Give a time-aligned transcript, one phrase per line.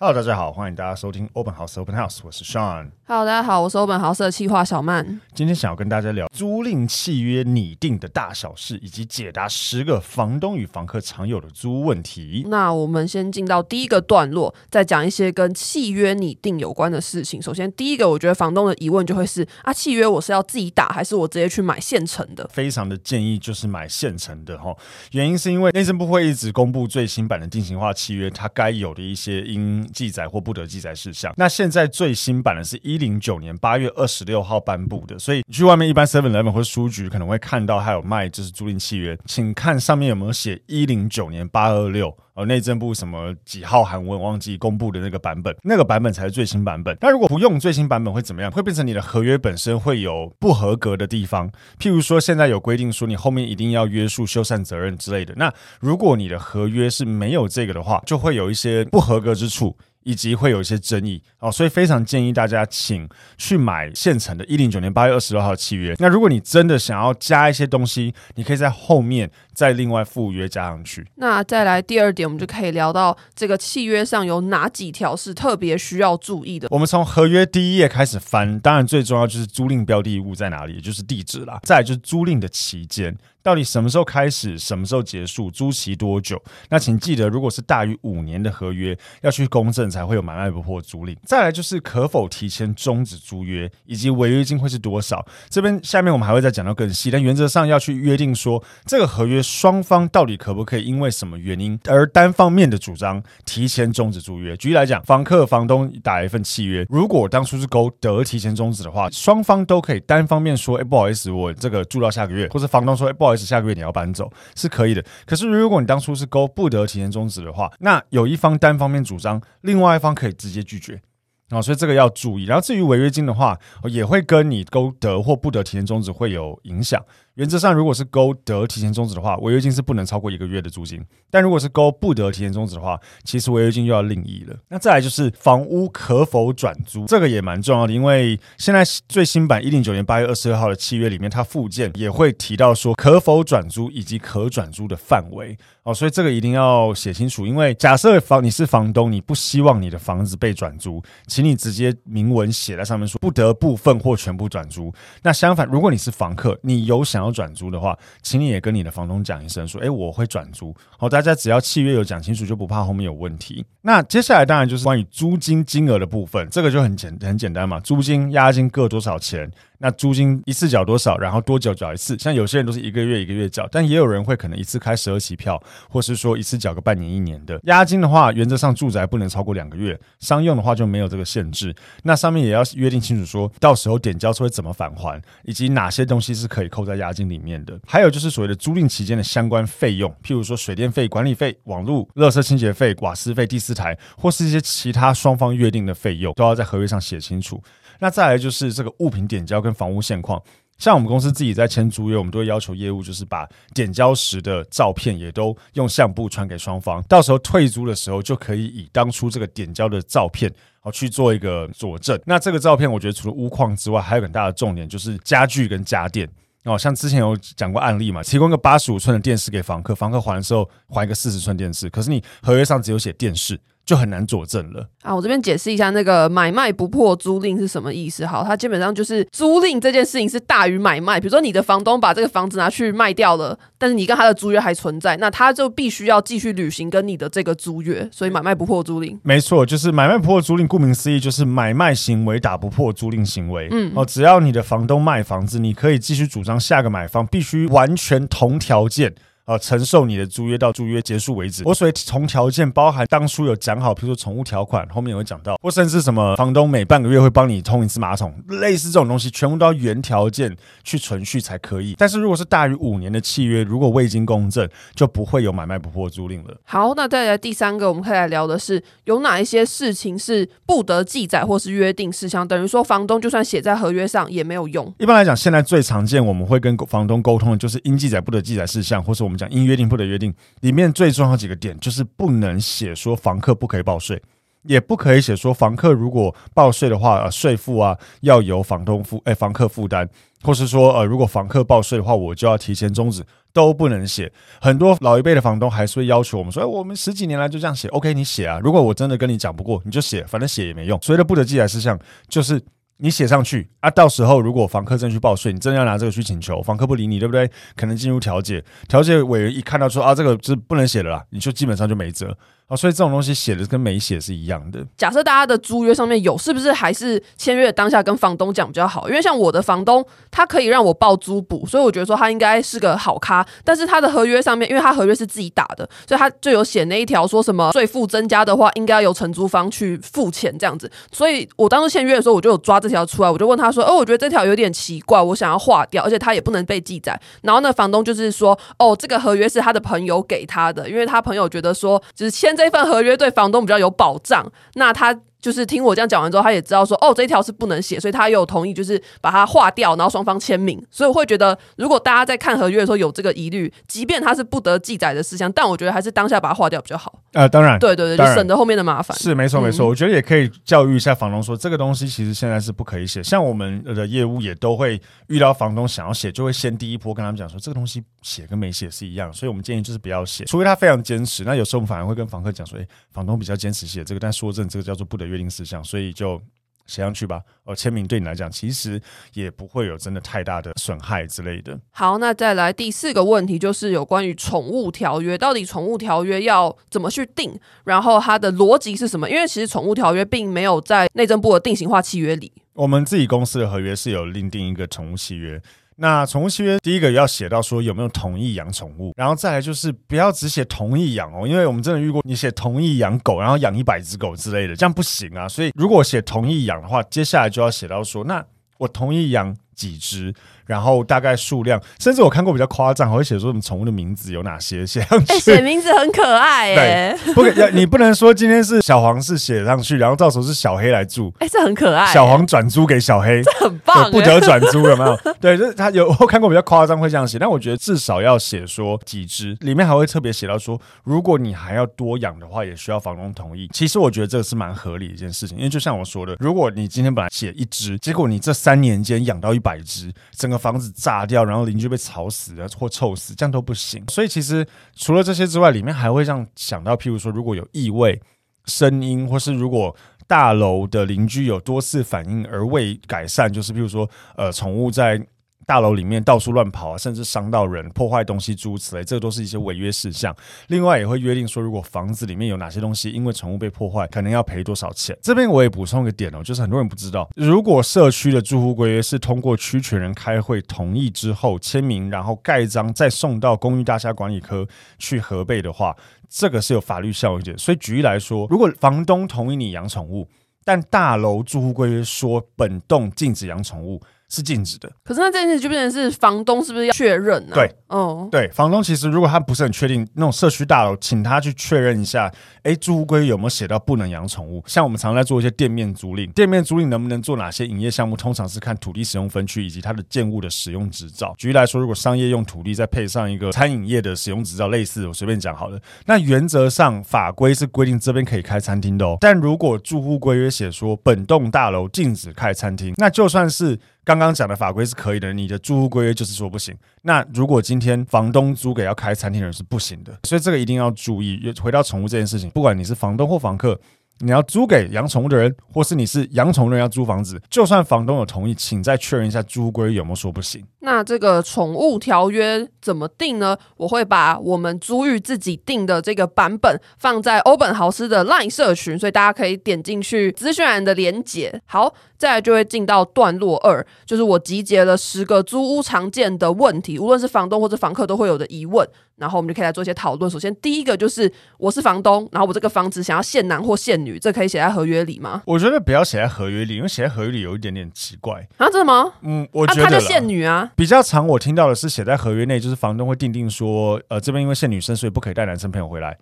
[0.00, 2.92] Hello，大家好，欢迎大家收听 Open House Open House，我是 Sean。
[3.04, 5.20] Hello，大家好，我是 Open House 的企划小曼。
[5.34, 12.44] 今天想要跟大家聊租赁契约拟定的大小事，以及解答十个房东与房客常有的租屋问题。
[12.46, 17.42] 那我们先进到第一个段落，再讲一些跟契约拟定有关的事情。
[17.42, 22.48] 首先，第一个，我觉得房东的疑问就会是：啊，契约我是要自己打，还是我直接去买现成的？
[22.52, 24.72] 非常的建议就是买现成的哈，
[25.10, 31.32] 原因是因为内政部会一直公布最新版的定型化契约，它该有的一些应记载或不得记载事项。
[31.36, 46.96] 那现在最新版的是一零九年八月二十六号颁布的，所以你去外面一般 Seven Eleven 或者书局可能会看到它有卖就是租赁契约，请看上面有没有写一零九年八二六，呃，内政部什么几号函文忘记公布的那个版本，那个版本才是最新版本。
[47.00, 48.48] 那如果不用最新版本会怎么样？
[48.52, 55.34] 会变成你的合约本身会有不合格的地方，譬如说现在有规定说你后面一定要约束修缮责任之类的。
[55.36, 59.76] 那如果你的合约是没有这个的话，就会有一些不合格之处。
[60.04, 65.94] 以及会有一些争议哦，所以非常建议大家请去买现成的，一零九年八月二十六号契约。
[65.98, 71.04] 那如果你真的想要加一些东西，你可以在后面再另外附约加上去。
[71.16, 76.68] 那再来第二点，我们就可以聊到这个契约上有哪几条是特别需要注意的。
[76.70, 81.58] 我们从合约第一页开始翻，当然最重要就是租赁标的物在哪里，也就是地址啦。
[81.64, 83.18] 再来就是租赁的期间。
[83.40, 86.42] 到底什么时候开始，什么时候结束，租期多久？
[86.68, 91.16] 那请记得，如果是大于五年的合约，要去公证才会有买卖不破租赁。
[91.24, 95.24] 再来就是可否提前终止租约，以及违约金会是多少。
[95.48, 104.56] 这边下面我们还会再讲到更细，但原则上要去约定说，这个合约双方到底可不可以因为什么原因而单方面的主张提前终止租约。
[104.56, 113.48] 举例来讲，房客房东打一份契约，如果当初是勾得提前终止的话，双方都可以单方面说，哎，不好意思，我这个住到下个月，或者房东说，哎，不好意思。
[113.48, 121.00] 下个月你要搬走是可以的，可是如果你当初是勾不得提前终止的话，那有一方单方面主张，另外一方可以直接拒绝
[121.48, 122.44] 啊，所以这个要注意。
[122.44, 127.02] 然后至于违约金的话，也会跟你勾得或不得提前终止会有影响。
[127.38, 130.98] 原则上，如果是勾得提前终止的话，违约金是不能超过一个月的租金；
[131.30, 134.56] 但如果是勾不得提前终止的话，其实违约金又要另议了。
[134.68, 147.46] 那再来就是房屋可否转租，这个也蛮重要的，因为现在最新版一零九年八月二十二号的契约里面，它附件也会提到说可否转租以及可转租的范围哦，所以这个一定要写清楚。
[147.46, 154.92] 因为假设房你是房东，你不希望你的房子被转租，请你直接明文写在上面说不得部分或全部转租。
[155.22, 160.74] 那相反，如果你是房客，你有想要转租的话，请你也跟你的房东讲一声，说，哎，我会转租。
[160.96, 163.64] 好，大家只要契约有讲清楚，就不怕后面有问题。
[163.82, 169.50] 那接下来当然就是关于租金金额的部分，这个就很简很简单嘛，租金押金各多少钱？
[169.78, 171.16] 那租金一次缴多少？
[171.18, 172.18] 然后多久缴一次？
[172.18, 177.60] 像有些人都是一个月一个月缴，但也有人会可能一次开十二期票，或是说一次缴个半年一年的。
[177.64, 181.74] 押金的话，原则上住宅不能超过两个月，商用的话就没有这个限制。
[182.02, 187.78] 那上面也要约定清楚，说到时候点交是会怎么返还，以及哪些东西是可以扣在押金里面的。
[187.86, 197.62] 还有就是所谓的租赁期间的相关费用，譬如说水电费、管理费、网络、垃圾清洁费、瓦斯费、第四台，或是一些其他双方约定的费用，都要在合约上写清楚。
[197.98, 200.42] 那再来就是这个物品点交跟房屋现况，
[200.78, 212.16] 像我们公司自己在签租约，我们都会要求业务就是把点交时的照片也都用相簿传给双方，到时候退租的时候就可以以当初这个点交的照片好去做一个佐证。
[212.24, 216.28] 那这个照片我觉得除了屋况之外，还有很大的重点就是家具跟家电
[216.62, 223.58] 哦，像之前有讲过案例嘛，提供个八十五寸的电视给房客，房客还的时候还一个四十寸电视，可是你合约上只有写电视。
[223.88, 225.16] 就很难佐证了啊！
[225.16, 228.26] 我这边解释一下，那个买卖不破租赁是什么意思？
[228.26, 231.18] 好，它基本上就是租赁这件事情是大于买卖。
[231.18, 238.06] 比如说你的房东把这个房子拿去卖掉了，但是你跟他的租约还存在，那他就必须要继续履行跟你的这个租约。
[238.12, 240.66] 所以买卖不破租赁，没错，就是买卖不破租赁。
[240.66, 243.68] 顾名思义，就是买卖行为打不破租赁行为。
[243.70, 249.14] 嗯，哦，只要你的房东卖房子，你可以继续主张下个买方必须完全同条件。
[249.48, 251.62] 呃承受你的租约到租约结束为止。
[251.64, 260.54] 我所谓从条件包含当初有讲好，比如说宠物条款，后面也会讲到，或甚至什么房东每半个月会帮你通一次马桶，类似这种东西，全部都要原条件
[260.84, 261.94] 去存续才可以。
[261.96, 266.54] 但是如果是大于五年的契约，如果未经公证，就不会有买卖不破租赁了。
[266.64, 274.92] 好，那再来第三个，我们可以来聊的是有哪一些事情是不得记载或是约定事项，等于说房东就算写在合约上也没有用。
[274.98, 280.34] 一般来讲，现在最常见我们会跟房东沟通的就是应记载不得记载事项，或是我们讲应约定不得约定。
[280.60, 284.20] 里面最重要几个点就是不能写说房客不可以报税，
[284.64, 290.06] 也不可以写说房客如果报税的话，呃，税负啊要由房东负，哎，房客负担，
[290.42, 294.30] 或是说呃，如果房客报税的话，我就要提前终止，都不能写。
[294.60, 298.60] 很多老一辈的房东还是会要求我们说，哎，我们十几年来就这样写，OK，你写啊。
[298.62, 300.98] 如果我真的跟你讲不过，你就写，反正写也没用。
[301.00, 301.98] 所谓的不得记载事项
[302.28, 302.60] 就是。
[302.98, 307.50] 你写上去啊，到时候如果房客真去报税，你真的要拿这个去请求，房客不理你，对不对？
[307.76, 312.36] 可能进入调解，调解委员一看到说啊，这个是不能写的啦，你就基本上就没辙。
[312.68, 314.84] 啊，所以这种东西写的跟没写是一样的。
[314.96, 319.08] 假设大家的租约上面有，是不是还是签约当下跟房东讲比较好？
[319.08, 323.46] 因为像我的房东，他可以让我报租补，所以我觉得说他应该是个好咖。
[323.64, 330.90] 但是他的合约上面，因为他合约是自己打的，所以他就有写那一条说什么税负增加的话，应该要由承租方去付钱这样子。
[331.10, 345.20] 所以我当时签约的时候，我就有抓这条出来，我就问他说：“哦，我觉得这条有点奇怪，我想要划掉，而且他也不能被记载。”然后那房东就是说：“哦，这个合约是他的朋友给他的，因为他朋友觉得说，就是签这份合约对。”房东比较有保障，那他。
[345.40, 350.82] 就是听我这样讲完之后，他也知道说，哦，这一条是不能写，所以他有同意，就是把它划掉，然后双方签名。
[350.90, 357.20] 所以我会觉得，如果大家在看合约的时候有这个疑虑，即便它是不得记载的事项，但我觉得还是当下把它划掉比较好。
[357.32, 359.16] 呃，当然，对对对，就省得后面的麻烦。
[359.18, 363.22] 是没错没错，嗯，我觉得也可以教育一下房东说，这个东西其实现在是不可以写。
[363.22, 371.44] 像我们的业务也都会遇到房东想要写，就会先第一波跟他们讲说，这个东西写跟没写是一样，所以我们建议就是不要写，除非他非常坚持。
[371.44, 376.12] 那有时候我们反而会跟房客讲说，哎，房东比较坚持写这个，但说真，这个叫做不得约定事项，所以。
[376.12, 376.42] 就
[376.86, 378.98] 写上去吧，哦，签名对你来讲其实
[379.34, 381.78] 也不会有真的太大的损害之类的。
[381.90, 387.60] 好，那再来第四个问题，就是有关于宠物条约，到底宠物条约要怎么去定？
[387.84, 389.28] 然后它的逻辑是什么？
[389.28, 395.60] 因为其实宠物条约并没有在内政部的定型化契约里，我们自己公司的合约是有另定一个宠物契约。
[396.00, 405.48] 那宠物契约第一个要写到说有没有同意养宠物，然后再来就是不要只写同意养哦，因为我们真的遇过你写同意养狗，然后养一百只狗之类的，这样不行啊。
[405.48, 408.44] 所以如果写同意养的话，接下来就要写到说，那
[408.78, 410.34] 我同意养几只。
[410.66, 415.32] 然后大概数量，甚至我看过比较夸张，会写说什么宠物的名字有哪些写上去。
[415.32, 417.18] 哎，写名字很可爱 哎。
[417.34, 421.32] 不可，你不能说今天是小黄是写上去，然后到时候是小黑来住。
[421.38, 422.12] 哎，这很可爱。
[422.12, 424.10] 小黄转租给小黑，这很棒。
[424.10, 425.18] 不得转租有没有？
[425.40, 433.70] 对，就是他有我看过比较夸张会这样写，但我觉得至少要写说几只，里面还会特别写到说，如果你还要多养的话，也需要房东同意。
[433.72, 441.44] 其实我觉得这个是蛮合理的一件事情，因为就像我说的，如果你今天本来写一只，结果你这三年间养到一百百只，整个房子炸掉。
[441.44, 444.02] 然后邻居被吵死了或臭死，这样都不行。
[444.08, 448.20] 所以其实除了这些之外，里面还会让想到，譬如说，如果有异味、
[448.64, 449.94] 声音，或是如果
[450.26, 455.20] 大楼的邻居有多次反应而未改善，就是譬如说，呃，宠物在。
[455.68, 460.34] 大楼里面到处乱跑啊，甚至伤到人、破坏东西诸如此类，这都是一些违约事项。
[460.68, 465.14] 另外也会约定说，如果房子里面有哪些东西因为宠物被破坏，可能要赔多少钱。
[465.20, 474.66] 这边我也补充一个点哦，就是很多人不知道，如果社区的住户规约是通过区权人开会同意之后签名，然后盖章再送到公寓大厦管理科
[474.98, 475.94] 去核备的话，
[476.30, 477.54] 这个是有法律效益的。
[477.58, 480.26] 所以举例来说，如果房东同意你养宠物，
[480.64, 484.00] 但大楼住户规约说本栋禁止养宠物。
[484.30, 487.54] 是禁止的，可是那这件事就变成是房东是不是要确认呢？
[487.54, 492.30] 对，哦，对，房东其实如果他不是很确定那种社区大楼，请他去确认一下，
[492.62, 494.62] 哎，住户规有没有写到不能养宠物？
[494.66, 498.14] 像我们常在做一些店面租赁，店面租赁能不能做哪些营业项目？
[498.18, 501.34] 通常是看土地使用分区以及它的建物的使用执照。
[501.38, 509.16] 举例来说，如果商业用土地再配上一个餐饮业的使用执照，类似我随便讲好了，那原则上法规是规定这边可以开餐厅的哦。
[509.20, 513.78] 但如果住户规约写说本栋大楼禁止开餐厅，那就算是。
[514.08, 516.74] 刚刚讲的法规是可以的，你的租屋规约就是说不行。
[517.02, 521.52] 那如果今天房东租给要开餐厅的人是不行的，所以这个一定要注意。
[521.60, 523.78] 回到宠物这件事情，不管你是房东或房客。
[524.20, 530.60] 你要租给养宠物的人，或是你是养宠物的人要租房子，就算房东有同意，请再确认一下租规有没有说不行。
[530.80, 533.56] 那这个宠物条约怎么定呢？
[533.76, 541.62] 我会把我们租寓自己定的这个版本放在欧本豪斯的 LINE 社群，所以大家可以点进去资讯栏的连结。
[541.66, 550.28] 好，再来就会进到段落二，就是我集结了十个租屋常见的问题，无论是房东或者房客都会有的疑问，然后我们就可以来做一些讨论。
[550.28, 555.42] 首先第一个就是我是房东，然后我这个房子想要限男或限女，这可以写在合约里吗？
[555.46, 559.12] 我觉得不要写在合约里，因为写在合约里有一点点奇怪啊，真的吗？
[559.22, 566.18] 嗯，我觉得、啊、他就限女啊，比较常我听到的是写在合约内，就是房东会定定说，呃，这边因为限女生，所以不可以带男生朋友回来。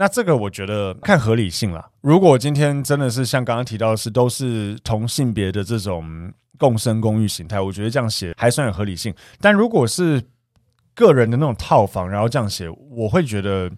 [0.00, 1.90] 那这个我觉得看合理性啦。
[2.00, 9.14] 如果今天真的是像刚刚提到的是都是同性别的这种共生公寓形态，我觉得这样写还算有合理性。
[9.42, 10.22] 但如果是
[10.94, 13.70] 个人的那种套房，然后这样写，我会觉得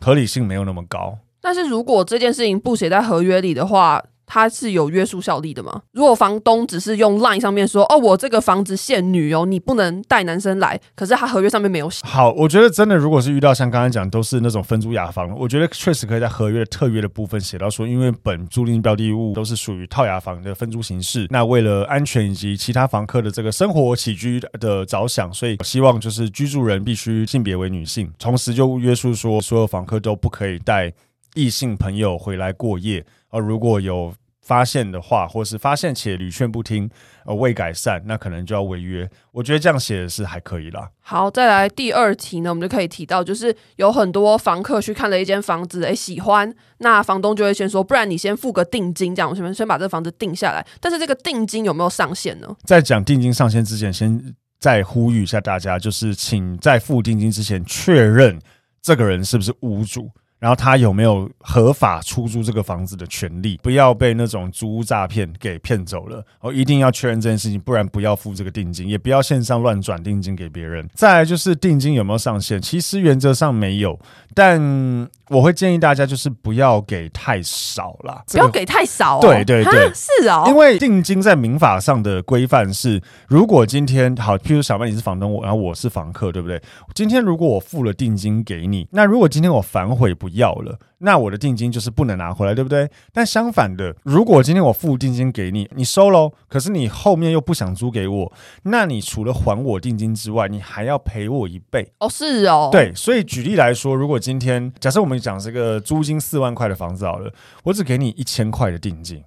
[0.00, 1.16] 合理性没有那么高。
[1.40, 5.82] 但是如果这件事情不写在合约里的话，它是有约束效力的吗？
[5.92, 12.00] 如果房东只是用 line 上面说，哦，我这个房子限女哦，你不能带男生来，可是他合约上面没有写。
[12.06, 30.92] 好，我觉得真的，如果是遇到像刚才讲都是那种分租雅房，我觉得确实可以在合约的特约的部分写到说，因为本租赁标的物都是属于套雅房的分租形式，那为了安全以及其他房客的这个生活起居的着想，所以希望就是居住人必须性别为女性，同时就约束说所有房客都不可以带
[31.34, 36.90] 异性朋友回来过夜，而如果有发现的话，或是发现且屡劝不听，
[37.24, 39.08] 呃，未改善，那可能就要违约。
[39.30, 40.90] 我觉得这样写的是还可以啦。
[41.00, 50.66] 好，再来第二题呢，我们就可以提到，就是有很多房客去看了一间房子，诶，喜欢，那房东就会先说，不然你先付个定金，这样我们先把这个房子定下来。
[50.80, 52.48] 但是这个定金有没有上限呢？
[52.64, 58.40] 在讲定金上限之前，先再呼吁一下大家，就是请在付定金之前确认
[58.82, 60.10] 这个人是不是屋主。
[60.42, 63.56] 然后他有没有合法出租这个房子的权利？
[63.62, 66.52] 不要被那种租屋诈骗给骗走了哦！
[66.52, 70.84] 一定要确认这件事情，不然不要付这个定金，也不要线上乱转定金给别人。
[70.94, 72.60] 再来就是定金有没有上限？
[72.60, 73.96] 其实原则上没有，
[74.34, 75.08] 但。
[75.30, 79.20] 我会建议大家就是不要给太少啦，不要给太少哦。
[79.22, 80.44] 对对对，是哦。
[80.46, 86.60] 因为定金在民法上的规范是，如果今天好，譬如小曼你是房东，我然后我是房客，对不对？
[86.94, 90.78] 今天如果我付了定金给你，那如果今天我反悔不要了。
[90.98, 92.88] 那我的定金就是不能拿回来，对不对？
[93.12, 101.92] 但相反的，如果今天我付定金给你，你收喽，可是你后面又不想租给我，那你除了还我定金之外，你还要赔我一倍。
[101.98, 102.68] 哦，是哦。
[102.70, 107.32] 对，所以举例来说，如果今天假设我们讲这个租金四万块的房子好了，
[107.64, 109.24] 我只给你一千块的定金，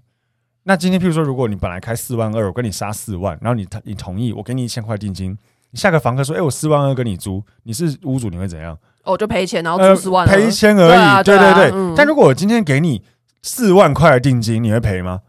[0.63, 5.37] 那今天譬如说，如果你本来开四万二，我跟你杀四万，然后你你同意，我给你一千块定金，
[5.73, 8.77] 下个房客说，哎，我四万二跟你租，你是屋主，你会怎样？
[9.05, 11.23] 哦，就赔钱，然后出四万，赔钱而已。
[11.23, 11.93] 对对对。
[11.95, 13.03] 但如果我今天给你
[13.41, 15.21] 四万块的定金，你会赔吗？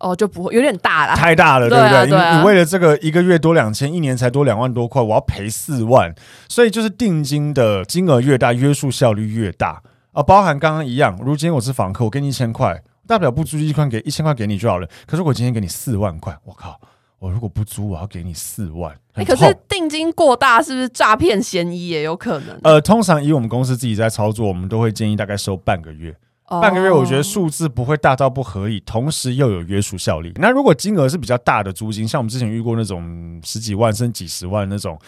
[0.00, 2.06] 哦，就不会，有点大了，太大了，对不对？
[2.06, 6.14] 你你为了这个一个月多两千，一年才多两万多块，我要赔四万，
[6.48, 9.80] 所以就是定金的金额越大，约束效率越大
[10.12, 10.22] 啊。
[10.22, 14.86] 包含刚刚一样，如今天我是房客，我给你一千块，大不了不租一块给一千块给你就好了。
[15.06, 16.78] 可是我今天给你四万块，我靠！
[17.24, 18.94] 我如果不租，我要给你四万。
[19.14, 22.54] 哎、欸，可是定金过大，是不是诈骗嫌疑也有可能？
[22.62, 26.14] 呃，通常以我们公司自己在操作，我们都会建议大概收半个月。
[26.48, 30.34] 哦、半个月，我觉得数字不会大到不合理，同时又有约束效力。
[30.36, 34.98] 那如果金额是比较大的租金，像我们之前遇过那种十几万甚至几十万那种，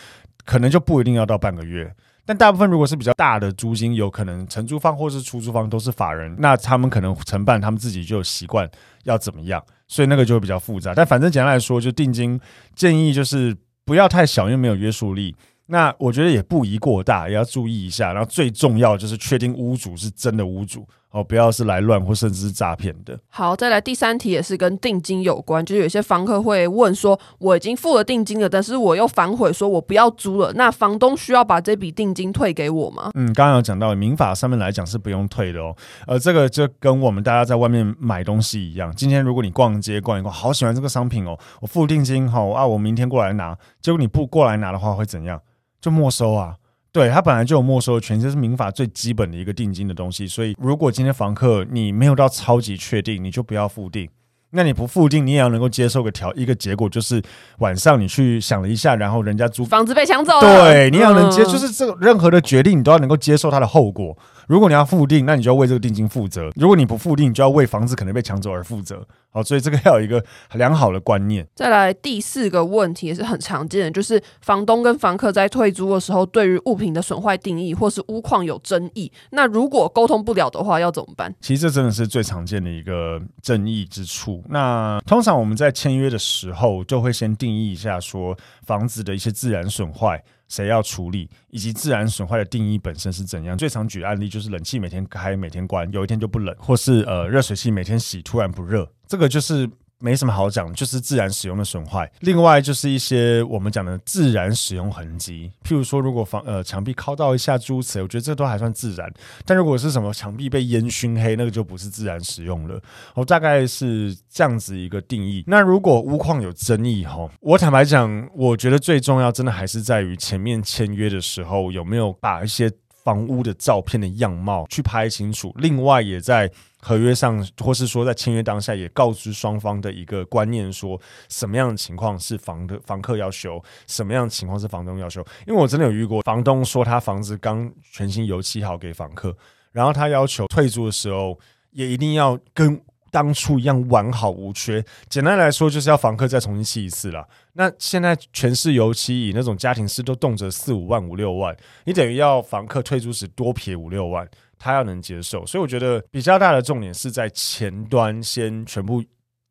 [0.46, 1.94] 可能就不一定要到半个月。
[2.26, 8.68] 但大部分如果是比较大的租金，有可能承租方或是出租方都是法人，那他们可能承办，他们自己就有习惯
[9.04, 9.64] 要怎么样。
[9.88, 12.40] 所以那个就会比较复杂，但反正简单来说，就定金
[12.74, 15.34] 建议就是不要太小，因为没有约束力。
[15.68, 18.12] 那我觉得也不宜过大，也要注意一下。
[18.12, 20.84] 然后最重要就是确定屋主是真的屋主。
[21.10, 23.18] 哦，不要是来乱或甚至是诈骗的。
[23.28, 33.10] 好，再来第三题也是跟定金有关，就是有些房客会问说，我已经付了定金了，但是我又反悔说我不要租了，那房东需要把这笔定金退给我吗？
[33.14, 35.74] 嗯，刚刚有讲到民法上面来讲是不用退的哦。
[36.06, 45.40] 呃，这个就跟我们大家在外面买东西一样，今天如果你逛街逛一逛，好喜欢这个商品哦，我付定金好啊，我明天过来拿，结果你不过来拿的话会怎样？
[45.80, 46.56] 就没收啊。
[46.96, 50.26] 对，他本来就有没收的权，这是民法最基本的一个定金的东西。
[50.26, 54.08] 所以，如果今天房客你没有到超级确定，你就不要付定。
[54.52, 57.22] 那你不付定，你也要能够接受个条一个结果，就是
[57.58, 60.40] 晚上你去想了一下，然后人家租房子被抢走了。
[60.40, 64.16] 对，你要能接，就是这个任何的决定，你都要能够接受它的后果。
[64.46, 69.06] 如果你要付定，那你就要为这个定金负责；如果你不付定，你就要为房子可能被抢走而负责。
[69.30, 70.24] 好，所以这个要有一个
[70.54, 71.46] 良好的观念。
[71.54, 79.12] 再来第四个问题也是很常见的，就是房东跟房客在退租的时候，对于物品的损坏定义或是屋况有争议。
[79.32, 81.34] 那如果沟通不了的话，要怎么办？
[81.40, 84.42] 其实这真的是最常见的一个争议之处。
[84.48, 88.34] 那通常我们在签约的时候，就会先定义一下，说
[88.64, 90.22] 房子的一些自然损坏。
[90.48, 93.56] 谁要处理，以及自然损坏的定义本身是怎样？
[93.56, 102.10] 最常举案例就是冷气每天开每天关，有一天就不冷，或是呃热水器每天洗突然不热，这个就是没什么好讲，就是自然使用的损坏。
[102.20, 109.10] 另外就是一些我们讲的自然使用痕迹，譬如说，如果房呃墙壁敲到一下诸如此类，我觉得这都还算自然。
[109.44, 112.80] 但如果是什么墙壁被烟熏黑，那个就不是自然使用了。
[113.14, 115.44] 我大概是这样子一个定义。
[115.46, 122.70] 那如果屋况有争议哈，我坦白讲，我觉得最重要真的还是在于前面签约的时候有没有把一些
[123.06, 125.54] 房屋的照片的样貌去拍清楚。
[125.56, 126.50] 另外也在。
[126.78, 135.20] 合约上，或是说在签约当下，也告知双方的一个观念，说什么样的情况是房的房客要修，什么样的情况是房东要修。
[135.48, 139.36] 因为我真的有遇过，房东说他房子刚全新油漆好给房客，
[139.72, 141.36] 然后他要求退租的时候，
[141.72, 142.80] 也一定要跟
[143.16, 144.84] 当初一样完好无缺。
[145.08, 147.26] 简单来说，就是要房客再重新砌一次了。
[147.54, 151.56] 那现在全市油漆，以那种家庭式都动辄四五万、五六万，
[151.86, 154.28] 你等于要房客退租时多撇五六万。
[154.58, 159.02] 他要能接受，所以我觉得比较大的重点是在前端先全部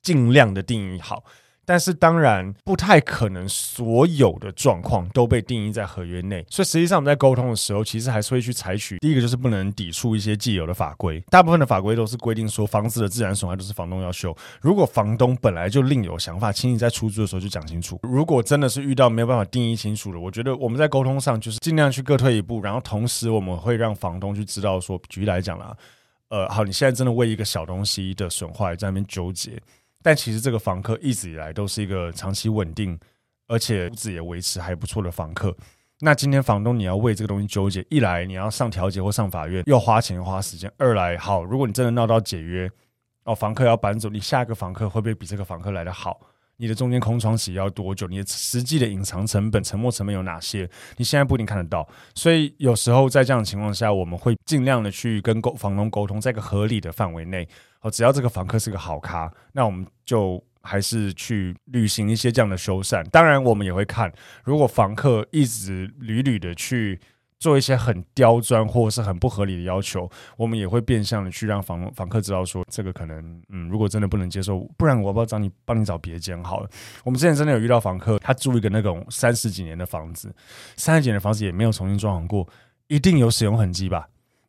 [0.03, 1.23] 尽量的定义好。
[1.65, 11.19] 但是当然不太可能所有的状况都被定义在合约内，所以实际上我们在沟通的时候，其实还是会去采取第一个就是不能抵触一些既有的法规。
[11.29, 14.35] 大部分的法规都是规定说房子的自然损坏都是房东要修。
[14.61, 17.99] 如果房东本来就另有想法，请你在出租的时候就讲清楚。
[18.03, 25.75] 如果真的是遇到没有办法定义清楚的，我觉得我们在沟通上就是尽量去各退一步，然后同时我们会让房东去知道说，举例来讲啦，
[26.29, 29.59] 呃，好，你现在真的为一个小东西的损坏在那边纠结。
[30.05, 32.95] 但其实这个房客一直以来都是一个长期稳定，
[33.47, 35.57] 而且屋子也维持还不错的房客。
[35.99, 42.69] 那今天房东你要为这个东西纠结，一来你要上调解或上法院，又花钱花时间；二来好，如果你真的闹到解约，
[43.23, 46.21] 哦，房客要搬走，你下一个房客会不会比这个房客来的好？
[46.57, 48.07] 你的中间空窗期要多久？
[48.07, 50.69] 你的实际的隐藏成本、沉没成本有哪些？
[50.97, 51.87] 你现在不一定看得到。
[52.13, 57.47] 所以有时候在这样的情况下，我们会尽量的去跟沟房东沟通，在一个合理的范围内。
[57.81, 63.07] 哦只要这个房客是个好咖，那我们就还是去履行一些这样的修缮。
[63.09, 64.11] 当然，我们也会看，
[64.43, 66.99] 如果房客一直屡屡的去
[67.39, 76.69] 做一些很刁钻或者是很不合理的要求，我们也会变相的去让房房客知道说，这个可能，嗯，如果真的不能接受，不然我要不要找你帮你找别间好了。
[77.03, 80.33] 我们之前真的有遇到房客，他租一个那种三十几年的房子，
[80.77, 82.47] 三十几年的房子也没有重新装潢过，
[82.87, 84.07] 一定有使用痕迹吧？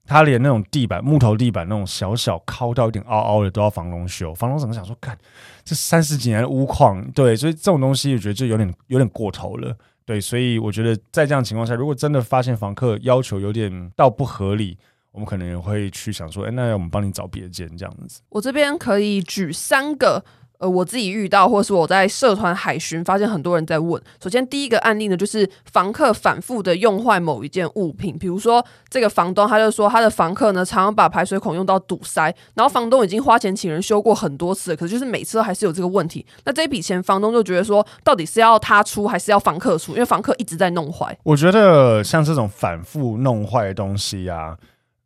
[0.09, 4.97] 他连那种地板、木头地板那种小小抠到一点凹凹的都要房东修，房东怎么想说？
[5.01, 5.19] 看
[5.65, 14.79] 这三十几年的屋况，对，所以这种东西我觉得就有点有点过头了，对，所以我觉得在这样情况下，如果真的发现房客要求有点到不合理，
[15.13, 18.23] 我们可能也会去想说，哎，那我们帮你找别间这样子。
[18.31, 20.25] 我这边可以举三个。
[20.59, 24.01] 呃，我自己遇到，或是我在社团海巡发现很多人在问。
[24.23, 36.25] 首先，第一个案例呢，就是房客反复的用坏某一件物品，比如说这个房东他就说他的房客呢，常常把排水孔用到堵塞，然后房东已经花钱请人修过很多次，可是就是每次都还是有这个问题。
[36.45, 39.93] 那这笔钱，房东就觉得说，到底是要他出还是要房客出？
[39.93, 41.17] 因为房客一直在弄坏。
[41.23, 44.57] 我觉得像这种反复弄坏的东西啊。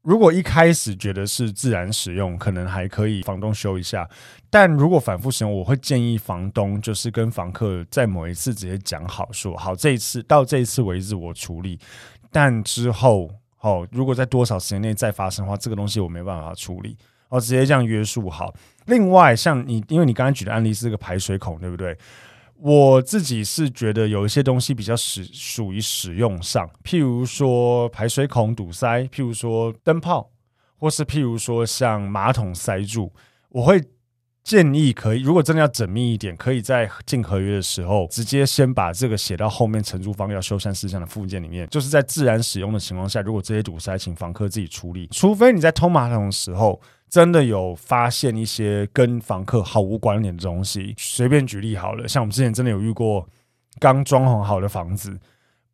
[0.02, 4.08] 如果一开始觉得是自然使用，可能还可以房东修一下。
[4.48, 11.78] 但如果反复使用，我会建议房东就是跟房客在某一次直接讲好，说好这一次到这一次为止我处理，
[12.32, 16.96] 但之后哦，如果在多少时间内再发生的话，这个东西我没办法处理，
[17.28, 18.54] 哦，直接这样约束好。
[18.86, 21.96] 另外，像你，因为你刚才举的案例是个排水孔，对不对？
[22.62, 30.30] 我自己是觉得有一些东西比较使属于使用上，譬如说排水孔堵塞，譬如说灯泡，
[30.76, 33.10] 或是譬如说像马桶塞住，
[33.48, 33.82] 我会
[34.42, 46.80] 建议可以，如果真的要缜密一点，可以在进合约的时候直接先把这个写到后面承租方要修缮事项的附件里面，就是在自然使用的情况下，如果这些堵塞，请房客自己处理，除非你在通马桶的时候。
[47.10, 53.28] 真的有发现一些跟房客毫无关联的东西，随便举例好了，像我们之前真的有遇过
[53.80, 55.18] 刚装潢好的房子。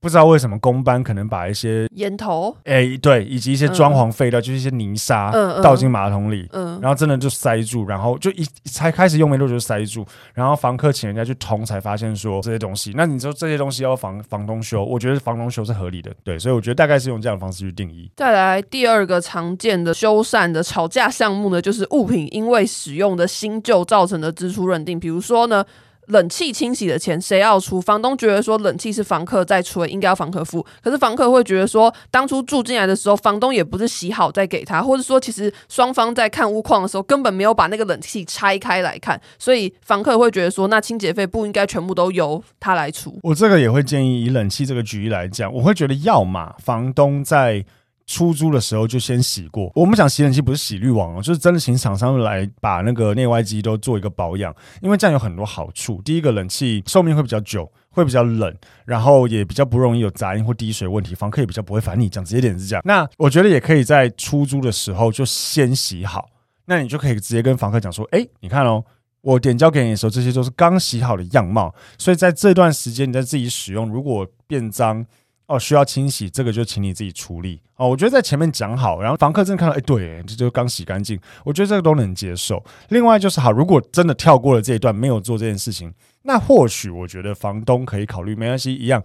[0.07, 12.93] 不知道为什么工班可能把一些烟头，哎、欸，对，以及一些装潢废料，嗯、就是一些泥沙，倒进马桶里，嗯，然后真的就塞住，然后就一才开始用没多久就塞住，然后房客请人家去通，才发现说这些东西。
[12.95, 18.09] 那你说这些东西要房房东修，我觉得房东修是合理的，对，所以我觉得大概是用这样的方式去定义。
[18.15, 25.65] 再来第二个常见的修缮的吵架项目呢，就是物品因为使用的新旧造成的支出认定，比如说呢。
[26.07, 27.81] 冷气清洗的钱谁要出？
[27.81, 30.65] 房东觉得说冷气是房客在出，应该要房客付。
[30.83, 43.19] 可是房客会觉得说，当初住进来的时候，房东也不是洗好再给他，或者说其实双方在看屋况的时候，根本没有把那个冷气拆开来看，所以房客会觉得说，那清洁费不应该全部都由他来出。
[43.23, 47.65] 我这个也会建议，以冷气这个举例来讲，我会觉得，要么房东在
[48.07, 49.71] 出租的时候就先洗过。
[49.75, 56.01] 我们讲洗冷气不是洗滤网哦，就是真的请厂商来把那个内外机都做一个保养，因为这样有很多好处。
[56.03, 62.09] 第一个，冷气寿命会比较久，会比较冷，然后也比较不容易有杂音或滴水问题，房客也比较不会烦你。
[62.09, 62.83] 讲直接点是这样。
[62.85, 66.29] 那我觉得也可以在出租的时候就先洗好，
[66.67, 68.85] 那你就可以直接跟房客讲说：“哎，你看哦，
[69.21, 71.75] 我点交给你的时候，这些都是刚洗好的样貌。
[71.99, 75.05] 所以在这段时间你在自己使用，如果变脏。”
[75.47, 77.89] 哦，需要清洗，这个就请你自己处理哦。
[77.89, 82.65] 我觉得在前面讲好，然后房客真的看到，哎，对，这就刚洗干净，我觉得这个都能接受。
[82.89, 89.01] 另外就是好，如果真的跳过了这一段，没有做这件事情，那或许我觉得房东可以考虑，没关系，一样，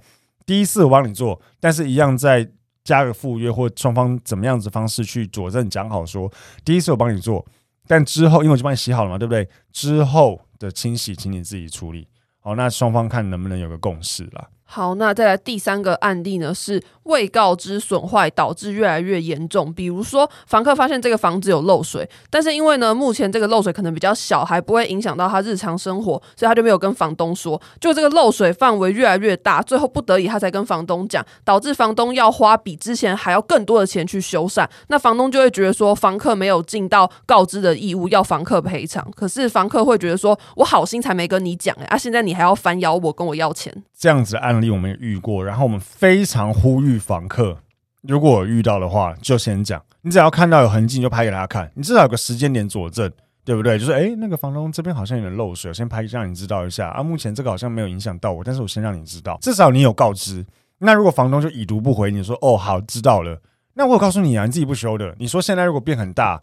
[0.46, 2.50] 第一次我帮你做，但是一样再
[2.84, 6.32] 加个赴约或双方怎么样子方式去佐证讲好说，
[6.66, 7.46] 第一次我帮你做，
[7.86, 9.48] 但之后因为我就帮你洗好了嘛，对不对？
[9.72, 12.08] 之后的清洗请你自己处理。
[12.40, 14.50] 好，那双方看能不能有个共识了。
[14.74, 19.74] 好，那再来第三个案例呢，是未告知损坏导致越来越严重。
[19.74, 27.62] 比如说，房客发现这个房子有漏水，但是因为呢，目前这个漏水可能比较小，还不会影响到他日常生活，所以他就没有跟房东说。
[27.82, 34.66] 就这个漏水范围越来越大，最后不得已他才跟房东讲，导致房东要花比之前还要更多的钱去修缮。
[34.88, 39.06] 那房东就会觉得说，房客没有尽到告知的义务，要房客赔偿。
[39.18, 43.84] 可是房客会觉得说，我好心才没跟你讲哎，啊，现在你还要反咬我，跟我要钱。
[44.00, 47.58] 这样子的例我们也遇过，然后我们非常呼吁房客，
[48.02, 49.84] 如果遇到的话，就先讲。
[50.04, 51.72] 你只要看到有痕迹，你就拍给大家看。
[51.76, 53.12] 你至少有个时间点佐证，
[53.44, 53.78] 对不对？
[53.78, 57.04] 就是诶，那个房东这边好像有点漏水，我先拍让你知道一下啊。
[57.04, 60.46] 目前这个好像没有影响到我，但是我先让你知道，至少你有告知。
[60.80, 63.40] 那如果房东就已读不回，你说哦好知道了，
[63.76, 65.16] 那我有告诉你啊，你自己不修的。
[65.20, 66.42] 你说现在如果变很大，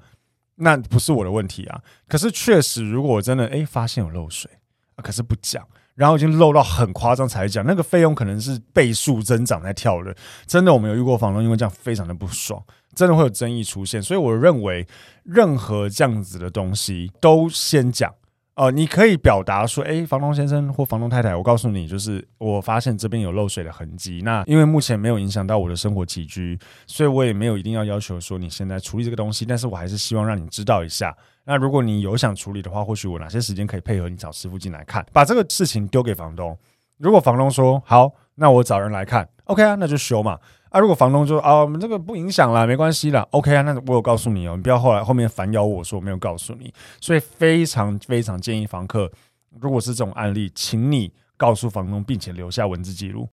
[0.55, 1.81] 那不是我的问题啊。
[2.07, 4.49] 可是确实，如果我真的诶发现有漏水，
[4.95, 5.67] 啊，可是不讲。
[5.99, 10.15] 然后已经漏到很夸张才讲，那个费用可能是倍数增长在跳的。
[10.47, 12.63] 真的，我们有遇过房东，因为这样非常的不爽，
[12.95, 14.01] 真的会有争议出现。
[14.01, 14.87] 所以我认为，
[15.25, 18.09] 任何这样子的东西都先讲。
[18.55, 24.21] 哦、呃，你可以表达说，诶，房东先生或房东太太，我告诉你，就是我发现这边有漏水的痕迹。
[24.25, 26.57] 那因为目前没有影响到我的生活起居，
[26.87, 29.45] 所以我也没有一定要要求说你现在处理这个东西。
[29.45, 31.17] 但是我还是希望让你知道一下。
[31.49, 36.55] 那如果你有想处理的话，或许我哪些时间可以配合你找师傅进来看，把这个事情丢给房东。
[36.99, 40.39] 如果房东说好，那我找人来看，OK 啊，那就修嘛。
[40.69, 46.71] 啊，如果房东说啊，我们这个不影响啦，没关系啦，OK 啊，那我有告诉你哦，你不要后来后面反咬我说我没有告诉你。
[47.01, 49.11] 所以非常非常建议房客，
[49.59, 53.27] 如果是这种案例，请你告诉房东，并且留下文字记录。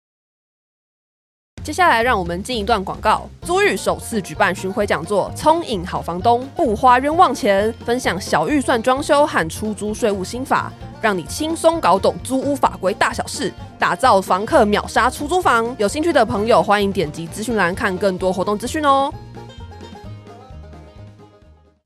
[1.63, 3.29] 接下来，让我们进一段广告。
[3.43, 15.73] 租寓首次举办巡回讲座，聪颖好房东，不花冤枉钱，分享小预算装修和出租税务心法，让你轻松搞懂租屋法规大小事，打造房客秒杀出租房。
[15.79, 19.15] 有兴趣的朋友，欢迎点击资讯栏看更多活动资讯哦。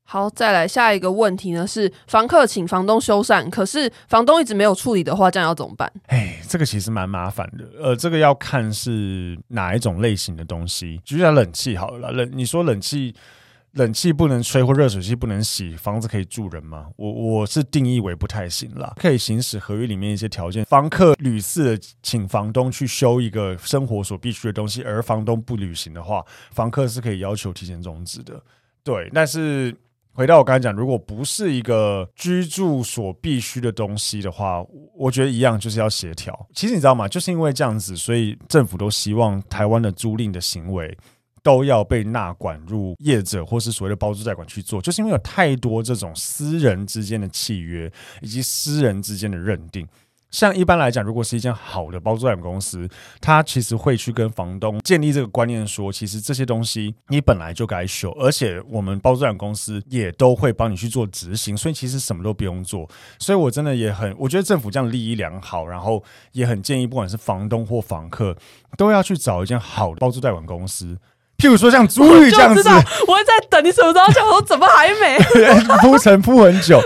[0.09, 5.91] 好，再来下一个问题呢，是房客请房东修缮，可是房东一直没有处理的话，这样要怎么办？
[6.07, 7.69] 哎，这个其实蛮麻烦的。
[7.79, 10.99] 呃，这个要看是哪一种类型的东西。
[11.03, 13.13] 举例讲冷气好了，冷你说冷气，
[13.73, 16.87] 冷气不能吹或热水器不能洗，房子可以住人吗？
[16.95, 18.93] 我我是定义为不太行了。
[18.97, 28.41] 可以行使合约里面一些条件，房客屡次请房东去修一个生活所必需的东西，而房东不履行的话，房客是可以要求提前终止的。
[28.83, 29.75] 对，但是。
[30.17, 36.47] 回到我刚才讲，如果不是一个居住所必须的东西的话，我觉得一样就是要协调。
[36.55, 37.07] 其实你知道吗？
[37.07, 40.97] 就是因为这样子，所以政府都希望台湾的租赁的行为
[41.43, 49.87] 都要被纳管入业者或是所谓的包租代管去做，就是因为有太多这种私人之间的契约以及私人之间的认定。
[50.29, 52.87] 像一般来讲，如果是一间好的包租代管公司，
[53.21, 62.87] 他其实会去跟房东建立这个观念，说其实这些东西你本来就该修，而且我们包租代管公司也都会帮你去做执行，所以其实什么都不用做。
[63.17, 68.35] 所以我真的也很，我觉得政府这样利益良好，然后也很建议，不管是房东或房客，
[68.77, 70.97] 都要去找一间好的包租代管公司。
[71.37, 72.67] 譬如说像租玉这样子，
[73.07, 75.17] 我会在等你什么时候讲，我说怎么还没
[75.81, 76.81] 铺陈铺很久。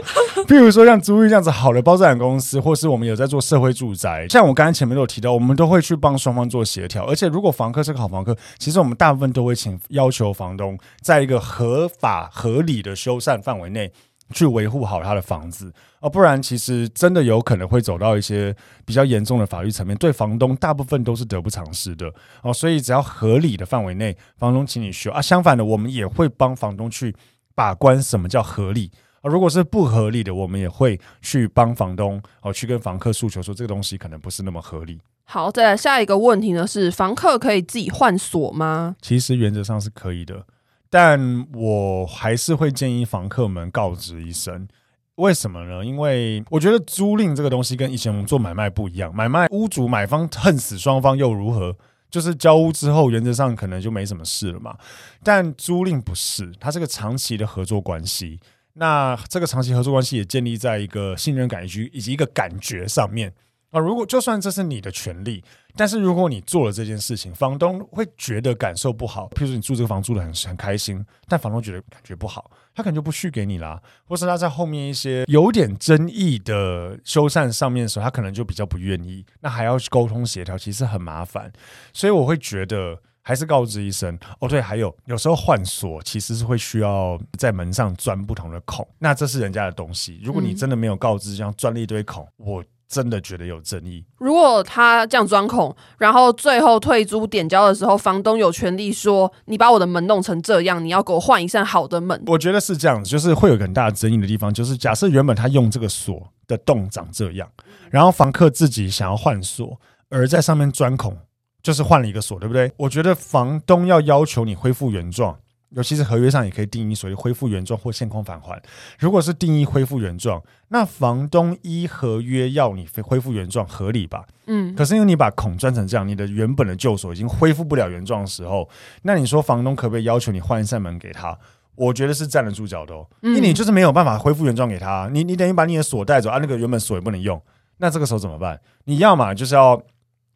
[0.48, 7.06] 譬如说像租玉这样子好的包租代公司，或是我们有在做社会住宅，像我刚才前面都有提到，我们都会去帮双方做协调。
[7.06, 13.92] 而且如果房客是个好房客，其实我们大部分都会请要求房东在一个合法合理的修缮范围内。
[14.32, 22.54] 去维护好他的房子，而不然其实真的有可能会走到一些比较严重的法律层面，对房东大部分都是得不偿失的哦。
[22.54, 25.22] 所以只要合理的范围内，房东请你修啊。
[25.22, 27.16] 相反的，我们也会帮房东去
[27.54, 28.90] 把关什么叫合理
[29.22, 35.00] 啊，如果是不合理的，我们也会去帮房东哦，去跟房客诉求说这个东西可能不是那么合理。
[35.26, 38.96] 好，再来下一个问题呢，是房客可以自己换锁吗？
[39.02, 40.46] 其实原则上是可以的，
[40.92, 44.68] 但我还是会建议房客们告知一声。
[45.16, 45.86] 为什么呢？
[45.86, 51.76] 因为我觉得租赁这个东西跟以前我们做买卖不一样，买卖屋主买方恨死双方又如何？
[52.10, 54.76] 就是交屋之后，原则上可能就没什么事了嘛。
[55.24, 58.40] 但租赁不是，它是个长期的合作关系。
[58.74, 63.34] 那这个长期合作关系也建立在一个信任感以及以及一个感觉上面。
[63.72, 65.42] 啊，如果就算这是你的权利，
[65.78, 69.30] 但是如果你做了这件事情，房东会觉得感受不好。
[69.30, 81.50] 譬如说你住这个房住的很很开心，但房东觉得感觉不好，他可能就不续给你啦，或是他在后面一些有点争议的修缮上面的时候，他可能就比较不愿意，那还要去沟通协调，其实很麻烦。
[81.94, 84.50] 所以我会觉得还是告知一声哦。
[84.50, 92.62] 对，还有有时候换锁其实是会需要在门上钻不同的孔，那这是人家的东西，如果你真的没有告知，这样钻了一堆孔，我。
[92.92, 94.04] 真的觉得有争议。
[94.18, 107.50] 如果他这样钻孔，然后最后退租点交的时候，房东有权利说：“你把我的门弄成这样，你要给我换一扇好的门。”我觉得是这样子，就是会有个很大的争议的地方，就是假设原本他用这个锁的洞长这样，
[107.90, 111.18] 然后房客自己想要换锁，而在上面钻孔，
[111.64, 112.70] 就是换了一个锁，对不对？
[112.76, 115.40] 我觉得房东要要求你恢复原状。
[115.72, 118.62] 尤其是合约上也可以定义所谓恢复原状或现况返还。
[119.00, 124.26] 如果是定义恢复原状，那房东依合约要你恢复原状合理吧？
[124.48, 124.76] 嗯。
[124.76, 128.70] 可是因为你把孔钻成这样，你的原本的旧锁已经恢复不了原状的时候，
[129.04, 131.38] 那你说房东可不可以要求你换一扇门给他？
[131.76, 133.08] 我觉得是站得住脚的哦。
[133.22, 137.42] 因为你就是没有办法恢复原状给他，你你等于把你的锁带走啊，那个原本锁也不能用，
[137.78, 138.60] 那这个时候怎么办？
[138.84, 139.82] 你要嘛就是要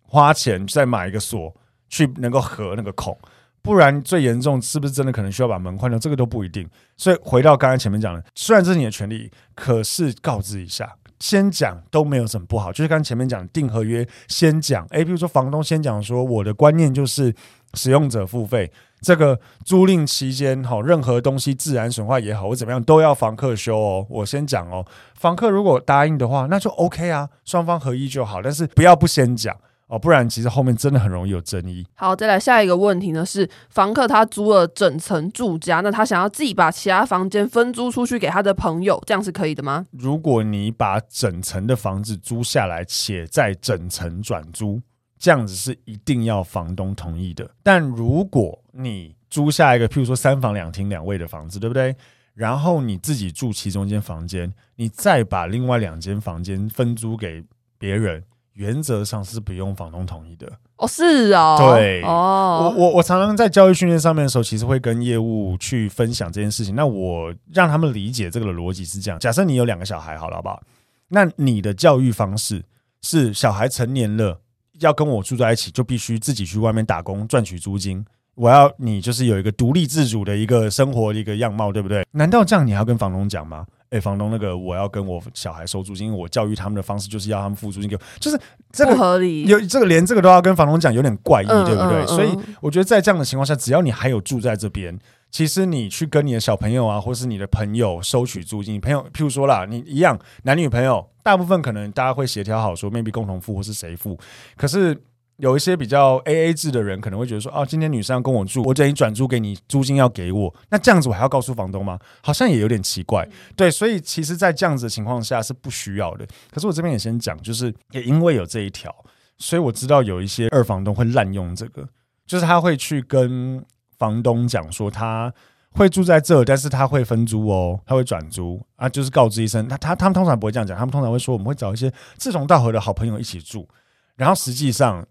[0.04, 1.54] 花钱再买一个锁
[1.90, 3.18] 去能够合那个孔。
[3.66, 5.98] 不然最严重是不是真的可能需要把门换掉？
[5.98, 6.70] 这个都不一定。
[6.96, 12.72] 所以回到刚才前面讲的，虽然这是你的权利，可是告知一下，先讲都没有什么不好。
[12.72, 14.86] 就是刚前面讲订合约，先讲。
[14.92, 17.34] 诶，比如说房东先讲说，我的观念就是
[17.74, 18.72] 使用者付费。
[19.02, 24.06] 这个租赁期间，哈，任何东西自然损坏也好，我怎么样都要房客修哦。
[24.12, 28.44] 我先讲哦，房客如果答应的话，那就 OK 啊，双方合意就好。
[28.44, 29.56] 但是不要不先讲。
[29.88, 31.86] 哦，不然其实后面真的很容易有争议。
[31.94, 39.86] 好，再来下一个问题呢，是房客他租了整层住家，那他想要自己把其他房间分租出去给他的朋友，这样是可以的吗？
[39.92, 44.82] 如果你把整层的房子租下来，且在整层转租，
[45.20, 47.52] 这样子是一定要房东同意的。
[47.62, 51.96] 但如果你租下一个，譬如说三房两厅两卫的房子，对不对？
[52.34, 57.44] 然后你自己住其中一间房间，你再把另外两间房间分租给
[57.78, 58.24] 别人。
[58.56, 66.74] 原则上是不用房东同意的哦，是哦，对哦，我我我常常在教育训练上面的时候，其实会跟业务去分享这件事情。
[66.74, 70.62] 那我让他们理解这个的逻辑是这样：假设你有两个小孩，好了，好不好？
[71.10, 72.64] 那你的教育方式
[73.02, 74.42] 是小孩成年了
[74.80, 78.04] 要跟我住在一起，就必须自己去外面打工赚取租金。
[78.36, 82.06] 我要你就是有一个独立自主的一个生活的一个样貌，对不对？
[82.12, 83.66] 难道这样你还要跟房东讲吗？
[83.96, 88.38] 哎，房东，那个我要跟我小孩收租金，因为我教育他们的方式就是要他们付租金给我，就是
[88.74, 89.46] 这个不合理。
[89.46, 92.06] 有这个连这个都要跟房东讲，有点怪异，嗯、对不对？
[92.08, 95.00] 所以我觉得在这样的情况下，只要你还有住在这边，
[95.32, 104.20] 其实你去跟你的小朋友啊，或是你的朋友收取租金，朋友譬如说啦，你一样男女朋友，大部分可能大家会协调好说，maybe 共同付或是谁付，
[104.58, 105.02] 可是。
[105.38, 112.00] 有一些比较 A A 制的人可能会觉得说，哦，今天女生要跟我住，我等于转租给你，租金要给我，那这样子我还要告诉房东吗？
[112.22, 113.28] 好像也有点奇怪。
[113.54, 116.26] 对，所以其实，在这样子的情况下是不需要的。
[116.52, 118.96] 可是我这边也先讲，就是也因为有这一条，
[119.38, 121.86] 所以我知道有一些二房东会滥用这个，
[122.26, 123.62] 就是他会去跟
[123.98, 125.34] 房东讲说，他
[125.72, 129.68] 会住在这，但是他会分租哦，他会转租啊，就是告知一声。
[129.68, 133.68] 他他他们通常不会这样讲，他们通常会说，我们会找一些志同道合的好朋友一起住，
[134.16, 135.06] 然后实际上。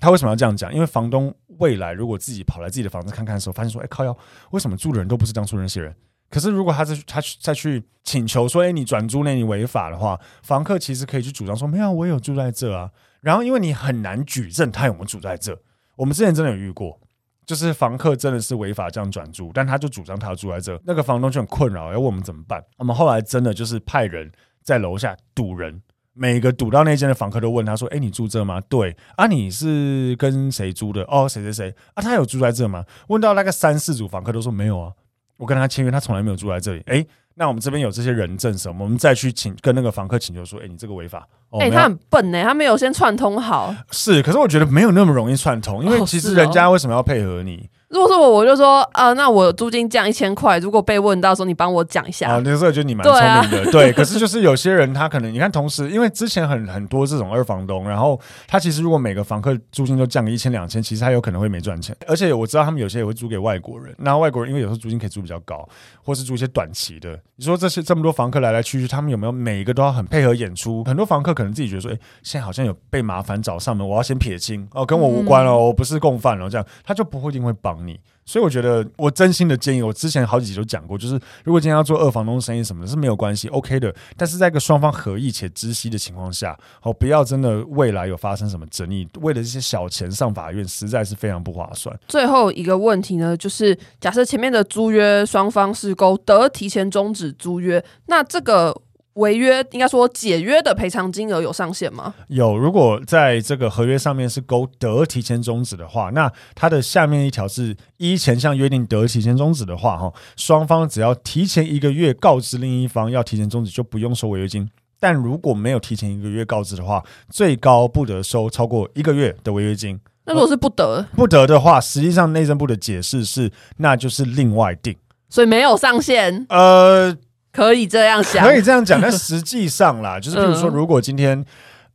[0.00, 0.72] 他为什么要这样讲？
[0.72, 4.16] 因为房东未来如果自己跑来自己的房子看看的时候，发现说：“哎，靠要，
[4.50, 5.94] 为什么住的人都不是当初那些人？”
[6.30, 15.60] 可是如果他再 他再去请求说：“哎，你转租那你违法的话，房客其实可以去主张说：‘没有，我有住在这啊。’然后因为你很难举证他有没有住在这。
[15.96, 16.98] 我们之前真的有遇过，
[17.44, 22.64] 就是房客真的是违法这样转租，但他就主张他住在这，那个房东就很困扰，要问我们怎么办？
[22.78, 24.32] 我们后来真的就是派人
[24.62, 25.82] 在楼下堵人。
[26.20, 28.94] 每个堵到那间的房客都问他说：“哎，你住这吗？”“对。
[29.16, 31.74] ”“啊，你是跟谁租的？”“哦，谁谁谁。
[31.94, 34.92] ”“啊，他有住在这吗？”问到那个三四组房客都说没有啊，
[35.38, 36.82] 我跟他签约，他从来没有住在这里。
[36.84, 37.02] 哎，
[37.36, 38.84] 那我们这边有这些人证什么？
[38.84, 41.26] 我们再去请跟那个房客请求说：“哎，你这个违法。
[41.48, 43.74] 哦”哎，他很笨呢，他没有先串通好。
[43.90, 47.70] 是，可是我觉得没有那么容易串通，因为其实人家为什么要配合你？
[47.90, 50.58] 如果是我，我就说，呃，那我租金降一千块。
[50.58, 52.30] 如果被问到说，你帮我讲一下。
[52.30, 53.92] 啊，那时候觉得你蛮聪明的， 对。
[53.92, 61.94] 可是就是有些人他可能，你看，同时因为之前很很多这种二房东，然后他其实如果每个房客租金都降个一千两千，其实他有可能会没赚钱。
[62.06, 65.68] 而且我知道他们有些也会租给外国人，那外国人因为有时候租金可以租比较高，
[66.04, 67.18] 或是租一些短期的。
[67.34, 70.84] 你说这些这么多房客来来去去，他们有没有每一个都要很配合演出？
[70.84, 77.98] 很多房客可能自己觉得说，哎，现在好像有被麻烦找上门，我要先撇清哦，跟我无关哦，我不是共犯哦，这样他就不会一定会帮你。
[78.26, 83.92] 所以我觉得，我真心的建议，我之前好几集都讲过，就是如果今天要做二房东生意什么的，是没有关系，OK 的。
[84.16, 91.98] 但是在一个双方合意且知悉的情况下，哦，不要真的未来有发生什么争议，为了这些小钱上法院，实在是非常不划算。
[92.06, 98.80] 最后一个问题呢，就是假设前面的租约双方是勾得提前终止租约，那这个。
[99.14, 102.14] 违约应该说解约的赔偿金额有上限吗？
[102.28, 114.70] 有，如果在这个合约上面是勾得提前终止的话，那它的下面一条是依前项约定得提前终止的话，哈，双方只要提前一个月告知另一方要提前终止，就不用收违约金。
[115.00, 119.98] 但如果没有提前一个月告知的话，最高不得收超过一个月的违约金。
[120.24, 124.96] 那如果是不得不得的话，实际上内政部的解释是，那就是另外定，
[125.28, 126.46] 所以没有上限。
[126.48, 127.16] 呃。
[127.52, 131.44] 可以这样想，可以这样讲，但实际上啦，就是比如说，如果今天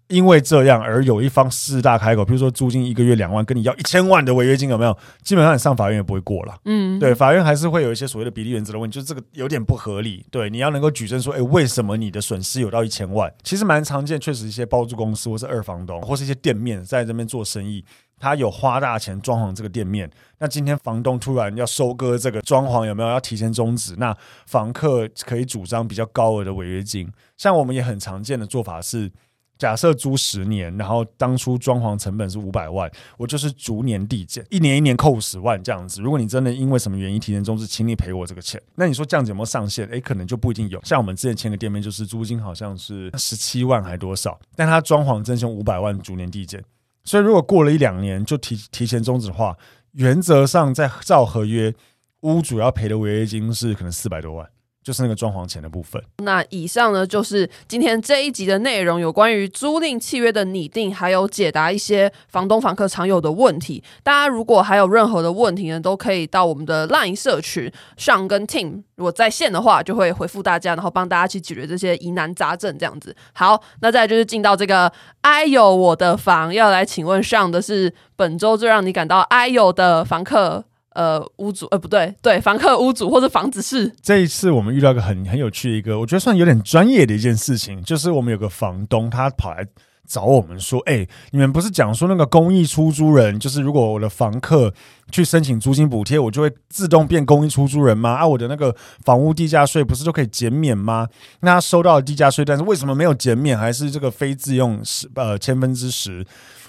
[0.07, 4.95] 因为这样而有一方势大开口，比如说租金一个月两万，跟你要一千万的违约金，有没有？
[5.23, 6.55] 基本上你上法院也不会过了。
[6.65, 10.25] 嗯，对，法院还是会有一些所谓的比例原则的问题，就是这个有点不合理。
[10.29, 13.33] 对，你要能够举证说，哎，为什么你的损失有到一千万？
[13.43, 17.83] 其实蛮常见，确实一些包租公司或是二房东或是一些店面在这边做生意。
[18.17, 23.93] 他有花大钱装潢这个店面，那今天房东突然要收割这个装潢，有没有要提前终止？
[23.97, 24.15] 那
[24.45, 27.11] 房客可以主张比较高额的违约金。
[27.35, 29.11] 像我们也很常见的做法是，
[29.57, 36.01] 假设租十年，然后当初装潢成本是五百万，我就是逐年递减，一年一年扣五十万这样子。
[36.01, 38.61] 如果你真的因为什么原因提前终止，请你赔我这个钱。
[38.75, 39.87] 那你说这样子有没有上限？
[39.87, 40.81] 诶，可能就不一定有。
[40.83, 46.63] 像我们之前签个店面，就是租金好像是十七万还多少，但他装潢真是五百万逐年递减。
[47.03, 49.55] 所以，如果过了一两年就提提前终止的话，
[49.91, 51.73] 原则上在照合约，
[52.21, 54.49] 屋主要赔的违约金是可能四百多万。
[54.85, 55.99] 就是那个装潢钱的部分。
[56.17, 63.83] 那以上呢，就是今天这一集的内容，有关于租赁契约的拟定，还有解答一些房东房客常有的问题。
[64.03, 72.77] 大家如果还有任何的问题呢，都可以到我们的 LINE 社群上跟 Team，如果在线的话，就会回复大家，然后帮大家去解决这些疑难杂症。
[72.77, 73.15] 这样子。
[73.33, 80.65] 好，那再就是进到这个哎呦我的房，要来请问上的是本周最让你感到哎呦的房客。
[80.95, 89.67] 呃，屋主呃不对，对房客屋主或者房子是这一次我们遇到一个很很有趣的一个，我觉得算有点专业的一件事情，就是我们有个房东他跑来
[90.07, 94.71] 找我们说，哎、你们不是讲说那个公益出租人，就是如果我的房客
[95.11, 98.11] 去申请租金补贴，我就会自动变公益出租人吗？
[98.11, 101.07] 啊，我的那个房屋地价税不是都可以减免吗？
[101.41, 106.25] 那他收到地价税，但是为什么没有减免，还是这个非自用十呃千分之十？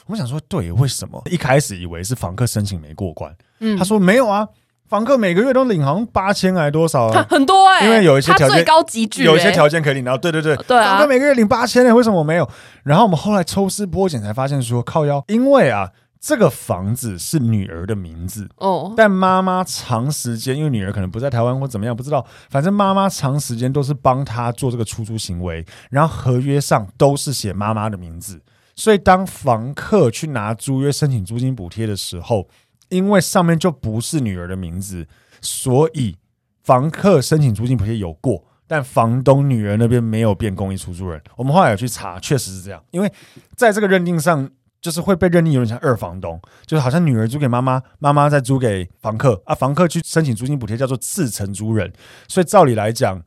[0.07, 1.21] 我们想说，对，为什么？
[1.31, 3.35] 一开始以为是房客申请没过关。
[3.59, 4.47] 嗯，他说没有啊，
[4.89, 10.17] 房客每个月都领好像八千还多少啊， 很多哎、欸，因为有一些条件，最高级距、欸，有一些条件可以领到。
[10.17, 12.49] 对对对，对啊，房客每个月领八千呢，为什么我没有？
[12.85, 15.91] 然后我们后来抽丝剥茧才发现说靠腰，因为啊，
[16.21, 28.41] 这个房子是女儿的名字哦，但妈妈长时间因为女儿可能不在台湾或怎么样，不知道，反正妈妈长时间都是帮她做这个出租行为，然后合约上都是写妈妈的名字。
[28.77, 32.47] 所以，当房客去拿租约申请租金补贴的时候，
[32.91, 35.09] 因为上面就不是女儿的名字，
[35.41, 36.17] 所以
[36.63, 41.21] 房客申请租金补贴有过，但房东女儿那边没有变公益出租人。
[41.37, 42.85] 我们后来有去查，确实是这样。
[42.91, 43.11] 因为
[43.57, 44.49] 在这个认定上，
[44.83, 51.91] 就是会被认定有点像二房东，就是好像女儿租给妈妈，妈妈再租给房客啊，房客去申请租金补贴叫做次承租人。
[52.29, 53.23] 所以照理来讲，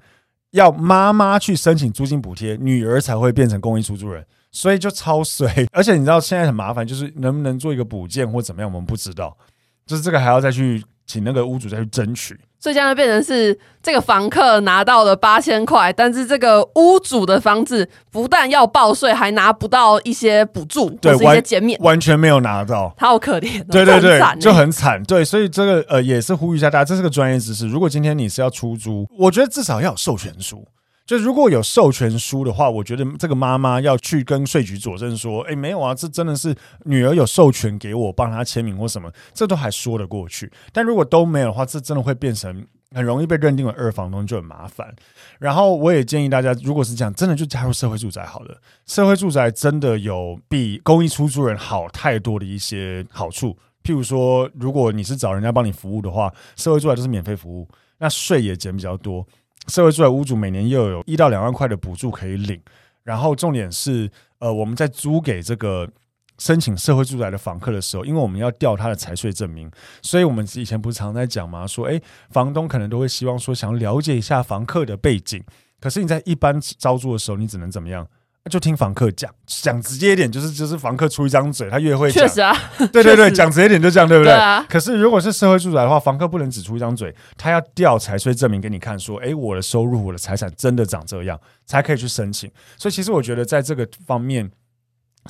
[0.52, 4.24] 要妈妈去申请租金补贴，女儿才会变成公益出租人。
[4.52, 9.38] 所以就超衰， 而且你知道现在很麻烦，就是能不能做一个补件或怎么样，我们不知道，
[9.86, 12.40] 就是这个还要再去请那个屋主再去争取。
[12.62, 25.02] 所以现在变成是这个房客拿到了八千块，但是这个屋主的房子不但要报税，还拿不到一些补助对是一些减免，完全没有拿到，他好可怜，对对对，就很惨。
[25.04, 27.66] 对，所以这个呃也是呼吁一下大家，这是个专业知识。
[27.66, 30.68] 如果今天你是要出租，我觉得至少要有授权书。
[31.10, 40.52] 就如果有授权书的话，我觉得这个妈妈要去跟税局佐证说，哎，没有啊，这真的是女儿有授权给我帮她签名或什么，这都还说得过去。
[40.72, 44.96] 但如果都没有的话，这真的会变成很容易被认定为二房东，就很麻烦。
[45.40, 48.56] 然后我也建议大家，如果是这样，真的就加入社会住宅好了。
[48.86, 53.58] 社会住宅真的有比公益出租人好太多的一些好处。
[53.82, 59.26] 譬如说，如果你是找人家帮你服务的话，社会住宅都是免费服务，那税也减比较多。
[59.70, 62.60] 社会住宅屋主每年又有一到两万块的补助可以领。
[63.04, 64.10] 然后重点是，
[64.40, 65.90] 呃，我们在租给这个
[66.38, 71.66] 申请社会住宅的房客的时候，因为我们要调他的财税证明，所以我们以前不是常在讲嘛？
[71.66, 72.00] 说，哎，
[72.30, 75.44] 房东可能都会希望说，想了解一下房客的背景。
[75.80, 78.06] 可是你在一般招租的时候，你只能怎么样？
[78.50, 82.28] 就听房客讲，讲直接一点，就是就是房客出一张嘴，他越会讲。
[82.28, 82.56] 确实啊，
[82.92, 84.34] 对对对，讲直接一点就这样，对不对？
[84.34, 84.66] 对啊。
[84.68, 92.50] 可是如果是社会住宅的话，房客不能只出一张嘴，他要调财税证明给你看，说，哎，我的收入、我的财产真的长这样，才可以去申请。
[92.78, 94.50] 所以其实我觉得，在这个方面，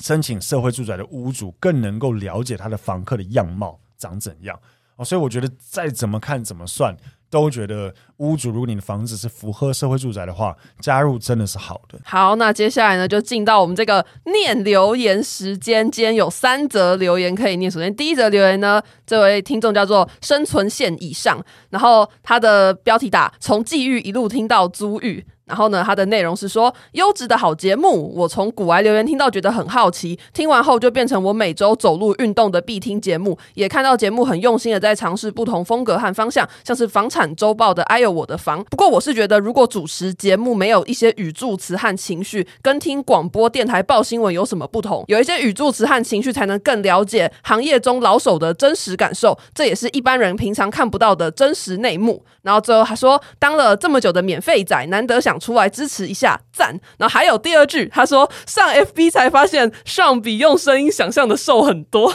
[0.00, 4.58] 申请社会住宅的屋主更能够了解他的房客的样貌长怎样。
[4.96, 6.96] 哦，所以我觉得再怎么看怎么算。
[7.30, 11.98] 都觉得屋主，如果你的房子是符合社会住宅的话，加入真的是好的。
[12.04, 15.88] 好，那接下来呢，就进到我们这个念留言时间。
[15.90, 17.70] 今天有三则留言可以念。
[17.70, 25.24] 首先，第一则留言呢，这位听众叫做生存线以上，然后他的标题打从寄遇一路听到租遇。
[25.50, 33.36] 然后呢，它的内容是说优质的好节目，我从古来留言听到觉得很好奇，听完后就变成我每周走路运动的必听节目。
[33.54, 38.64] 也看到节目很用心的在尝试不同风格和方向，像是房产周报的“哎呦我的房”。
[38.70, 45.02] 不过我是觉得，如果主持节目没有一些语助词和情绪，跟听广播电台报新闻有什么不同？
[45.08, 49.36] 有一些语助词和情绪，才能更了解行业中老手的真实感受。
[49.52, 52.22] 这也是一般人平常看不到的真实内幕。
[52.42, 55.39] 然后最后他说，当了这么久的免费仔，难得想。
[55.40, 56.68] 出来支持一下，赞！
[56.98, 62.14] 然后还有第二句，他说上 FB 才发现上比用声音想象的瘦很多，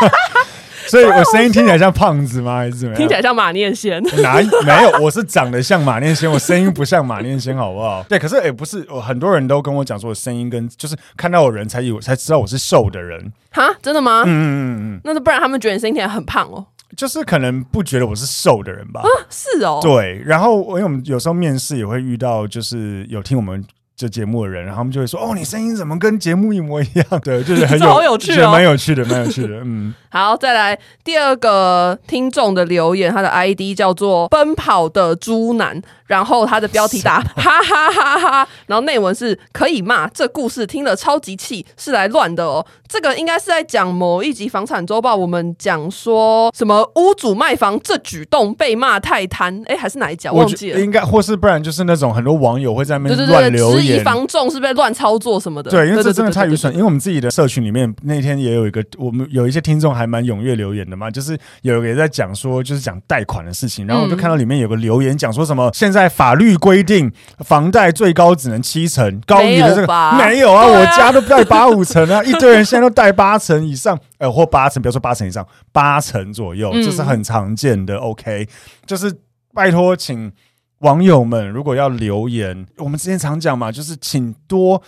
[0.86, 2.58] 所以我声音听起来像胖子吗？
[2.58, 2.96] 还是怎么样？
[2.96, 4.00] 听起来像马念先？
[4.22, 4.90] 哪没有？
[5.02, 8.04] 我是长得像马念先，我声音不像马念先，好不好？
[8.08, 13.32] 对，可是也不是，很多人都跟我讲说，我声音跟就是看到我人才有才知道我是瘦的人。
[13.50, 14.22] 哈，真的吗？
[14.26, 16.66] 嗯嗯嗯嗯，那不然他们觉得你声音听起来很胖哦。
[16.96, 19.00] 就是可能不觉得我是瘦的人吧？
[19.00, 19.80] 啊，是哦。
[19.82, 23.64] 对，然后因为我们有时候面试也会遇到，就是有听我们
[23.96, 29.60] 这节目的人，然后他们就会说：“哦，你声音怎么跟节目一模一样？” 对，就是很有好有趣哦，蛮有趣的，蛮有趣的。
[29.64, 35.80] 嗯， 好，再来第二个听众的留言，他的 ID 叫做“奔跑的猪男”。
[36.06, 42.64] 然后他的标题打 哈哈哈哈，然后内文是可以骂，这故事听了超级气，是来乱的哦。
[42.86, 50.28] 这个应该是在讲某一集房产周报，我们讲说什么屋主卖房这举动被骂太贪，哎，还是哪一集？
[50.28, 55.70] 忘记了，应该或是不然就是那种很多网友会在那边乱留言，质疑房仲是不是乱操作什么的。
[55.70, 56.72] 对，因为这真的太愚蠢。
[56.72, 77.96] 因为我们自己的社群里面那天也有一个，我们有一些听众还蛮踊跃留言的嘛，就是有一个也在讲说，就是讲贷款的事情，然后我就看到里面有个留言讲说什么现在法律规定房贷最高只能七成，高于的这个没有，没有啊，啊，我家都贷八五成啊， 一堆人现在都贷八成以上，呃，或八成，不要说八成以上，八成左右，这是很常见的。
[77.96, 78.46] OK，
[78.86, 79.12] 就是
[79.54, 80.30] 拜托，请
[80.78, 84.82] 网友们如果要留言，我们之前常讲嘛，就是请多。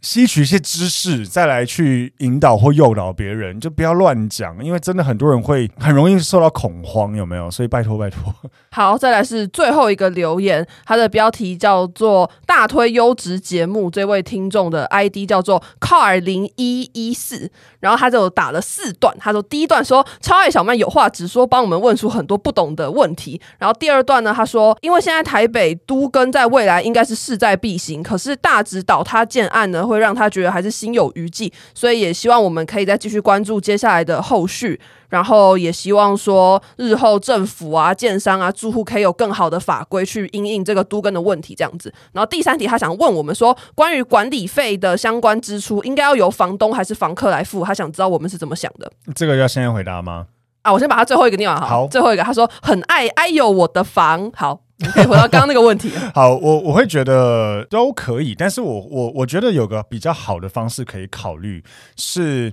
[0.00, 7.50] 吸取一些知识，再来去引导或诱导别人，就不要乱讲，因为真的很多人会很容易受到恐慌，有没有？
[7.50, 8.32] 所以拜托拜托。
[8.70, 41.92] 好，再来是最后一个留言，他的标题叫做“大推优质节目”，这位听众的 ID 叫做 car 零一一四，然后他就打了四段，他说第一段说超爱小曼有话直说，帮我们问出很多不懂的问题，然后第二段呢，他说因为现在台北都跟在未来应该是势在必行，可是大直倒塌建案呢，会让他觉得还是心有余悸，所以也希望我们可以再继续关注接下来的后续，然后也希望说日后政府啊、建商啊、住户可以有更好的法规去因应这个都更的问题，这样子。
[42.12, 47.64] 然后第三题，他想问我们说，关于管理费的相关支出，应该要由房东还是房客来付？
[47.64, 48.90] 他想知道我们是怎么想的。
[49.14, 50.26] 这个要先回答吗？
[50.62, 51.66] 啊，我先把他最后一个念完好。
[51.66, 54.60] 好，最后一个他说很爱哎呦我的房，好。
[54.78, 55.90] 你可以回到刚刚那个问题。
[56.14, 61.62] 好，我我会觉得都可以，但是我我我觉得有个比较好的方式可以考虑，
[61.96, 62.52] 是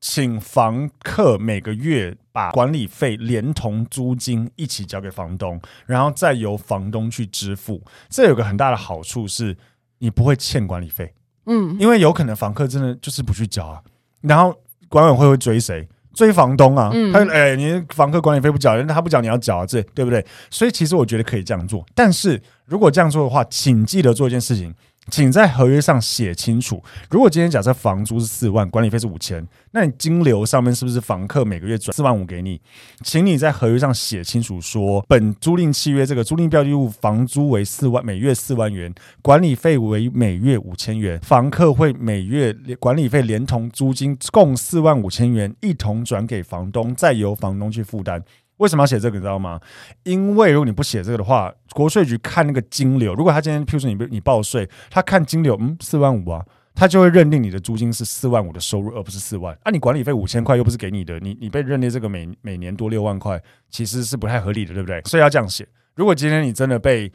[0.00, 7.82] 请房客每个月把管理费连同租金一起交给房东，然后再由房东去支付。
[8.08, 9.56] 这有个很大的好处是，
[9.98, 11.12] 你不会欠管理费。
[11.44, 13.82] 嗯，因为有可能房客真的就是不去交啊，
[14.22, 14.54] 然后
[14.88, 15.86] 管委会会追谁？
[16.12, 20.24] 追房东啊，嗯、他哎、欸，你房客管理费不缴，那他不缴你要缴啊，这对不对？
[20.50, 24.74] 所以其实我觉得可以这样做，但是如果这样做的话，请记得做一件事情。
[25.08, 32.60] 请在合约上写清楚，如果今天假设房租是四万，管理费是五千，那你金流上面是不是房客每个月转四万五给你？
[33.02, 48.22] 请你在合约上写清楚说，本租赁契约这个租赁标的物房租为四万，每月四万元，管理费为每月五千元，房客会每月管理费连同租金共四万五千元一同转给房东，再由房东去负担。
[48.60, 49.16] 为什么要写这个？
[49.16, 49.58] 你知道吗？
[50.02, 56.44] 因为如果你不写这个的话，国税局看那个金流，如果他今天譬如说你你报税，他看金流，嗯，四万五啊，
[56.74, 59.58] 他就会认定你的租金是四万五的收入，而不是四万。
[59.62, 65.00] 啊，你管理费五千块又不是给你的，你你被认定这个每每年多六万块，其实是不太合理的，对不对？
[65.06, 65.66] 所以要这样写。
[65.94, 67.10] 如果今天你真的被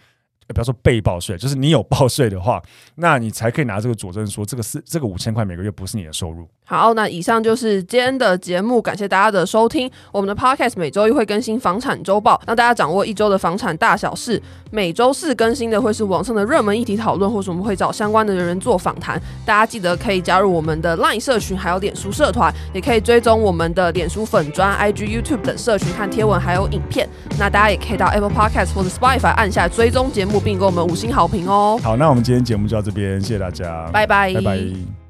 [0.47, 2.61] 不要说被报税，就是你有报税的话，
[2.95, 6.49] 那你才可以拿这个佐证说这个是这个五千块每个月不是你的收入。
[6.65, 9.89] 好，那以上就是今天的节目，感谢大家的收听。
[10.11, 14.41] 我们的 Podcast 每周一会更新房产周报，让大家掌握一周的房产大小事。
[14.71, 19.21] 每周四更新的会是网上的热门议题讨论，或是我们会找相关的人做访谈。
[19.45, 27.07] 大家记得可以加入我们的 LINE 社群，还有脸书社团，也可以追踪我们的脸书粉砖、IG、YouTube 等社群看贴文，还有影片。
[27.37, 31.79] 那大家也可以到 Apple Podcast 或者 Spotify 按下追踪节目，并给我们五星好评哦。
[31.83, 35.04] 好，那我们今天节目就到这边，谢谢大家，拜拜，拜拜。